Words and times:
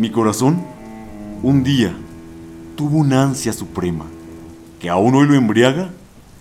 Mi 0.00 0.08
corazón, 0.08 0.64
un 1.42 1.62
día, 1.62 1.94
tuvo 2.74 2.96
una 2.96 3.22
ansia 3.22 3.52
suprema, 3.52 4.06
que 4.78 4.88
aún 4.88 5.14
hoy 5.14 5.26
lo 5.26 5.34
embriaga, 5.34 5.90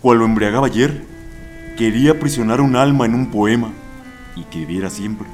cual 0.01 0.19
lo 0.19 0.23
embriagaba 0.23 0.67
ayer. 0.67 1.05
Quería 1.77 2.11
aprisionar 2.11 2.61
un 2.61 2.77
alma 2.77 3.05
en 3.05 3.15
un 3.15 3.31
poema 3.31 3.73
y 4.37 4.43
que 4.45 4.59
viviera 4.59 4.89
siempre, 4.89 5.27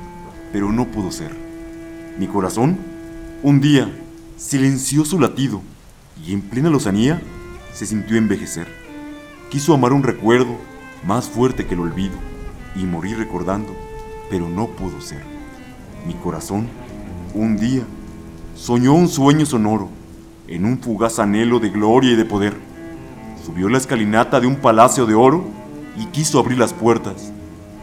pero 0.51 0.71
no 0.71 0.87
pudo 0.87 1.11
ser. 1.11 1.35
Mi 2.17 2.25
corazón, 2.25 2.79
un 3.43 3.61
día, 3.61 3.91
silenció 4.37 5.05
su 5.05 5.19
latido 5.19 5.61
y 6.25 6.33
en 6.33 6.41
plena 6.41 6.71
lozanía 6.71 7.21
se 7.75 7.85
sintió 7.85 8.17
envejecer. 8.17 8.65
Quiso 9.51 9.71
amar 9.75 9.93
un 9.93 10.01
recuerdo 10.01 10.57
más 11.05 11.29
fuerte 11.29 11.67
que 11.67 11.75
el 11.75 11.81
olvido 11.81 12.15
y 12.75 12.85
morir 12.85 13.19
recordando, 13.19 13.75
pero 14.31 14.49
no 14.49 14.65
pudo 14.69 14.99
ser. 14.99 15.21
Mi 16.07 16.15
corazón, 16.15 16.69
un 17.35 17.57
día, 17.57 17.83
soñó 18.55 18.93
un 18.93 19.09
sueño 19.09 19.45
sonoro 19.45 19.89
en 20.47 20.65
un 20.65 20.79
fugaz 20.79 21.19
anhelo 21.19 21.59
de 21.59 21.69
gloria 21.69 22.13
y 22.13 22.15
de 22.15 22.25
poder. 22.25 22.55
Subió 23.45 23.69
la 23.69 23.77
escalinata 23.77 24.39
de 24.39 24.47
un 24.47 24.55
palacio 24.55 25.05
de 25.05 25.13
oro 25.13 25.43
y 25.97 26.05
quiso 26.07 26.39
abrir 26.39 26.57
las 26.57 26.73
puertas, 26.73 27.31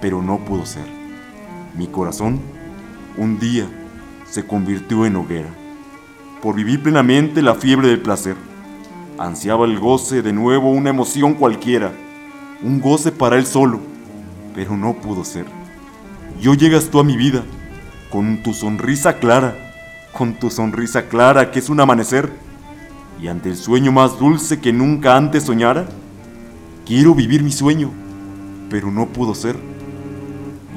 pero 0.01 0.23
no 0.23 0.39
pudo 0.39 0.65
ser. 0.67 0.87
Mi 1.77 1.87
corazón, 1.87 2.41
un 3.17 3.39
día, 3.39 3.67
se 4.29 4.47
convirtió 4.47 5.05
en 5.05 5.17
hoguera. 5.17 5.51
Por 6.41 6.57
vivir 6.57 6.83
plenamente 6.83 7.43
la 7.43 7.55
fiebre 7.55 7.89
del 7.89 8.01
placer, 8.01 8.37
ansiaba 9.19 9.67
el 9.67 9.79
goce 9.79 10.23
de 10.23 10.33
nuevo 10.33 10.71
una 10.71 10.91
emoción 10.91 11.35
cualquiera, 11.35 11.93
un 12.63 12.81
goce 12.81 13.13
para 13.13 13.37
él 13.37 13.47
solo, 13.47 13.79
pero 14.55 14.77
no 14.77 14.95
pudo 14.95 15.25
ser. 15.25 15.47
Yo 16.41 16.55
llegas 16.55 16.89
tú 16.89 16.99
a 16.99 17.05
mi 17.05 17.17
vida, 17.17 17.43
con 18.11 18.43
tu 18.43 18.53
sonrisa 18.55 19.19
clara, 19.19 19.55
con 20.23 20.35
tu 20.35 20.51
sonrisa 20.51 21.09
clara 21.09 21.51
que 21.51 21.59
es 21.59 21.69
un 21.69 21.81
amanecer, 21.81 22.31
y 23.21 23.27
ante 23.27 23.49
el 23.49 23.57
sueño 23.57 23.91
más 23.91 24.21
dulce 24.21 24.61
que 24.61 24.73
nunca 24.73 25.17
antes 25.17 25.43
soñara, 25.43 25.89
quiero 26.87 27.13
vivir 27.13 27.43
mi 27.43 27.51
sueño, 27.51 27.91
pero 28.71 28.93
no 28.93 29.09
pudo 29.09 29.35
ser. 29.35 29.57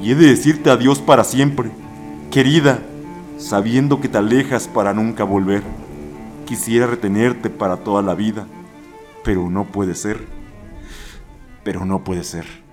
Y 0.02 0.10
he 0.10 0.14
de 0.16 0.26
decirte 0.26 0.68
adiós 0.68 0.98
para 0.98 1.22
siempre, 1.22 1.70
querida, 2.32 2.80
sabiendo 3.38 4.00
que 4.00 4.08
te 4.08 4.18
alejas 4.18 4.66
para 4.66 4.92
nunca 4.92 5.22
volver. 5.22 5.62
Quisiera 6.44 6.88
retenerte 6.88 7.48
para 7.48 7.76
toda 7.76 8.02
la 8.02 8.16
vida, 8.16 8.48
pero 9.22 9.48
no 9.48 9.66
puede 9.66 9.94
ser. 9.94 10.26
Pero 11.62 11.84
no 11.84 12.02
puede 12.02 12.24
ser. 12.24 12.65